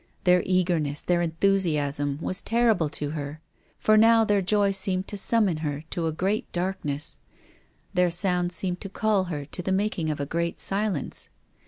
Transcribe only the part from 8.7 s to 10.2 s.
to call her to the making of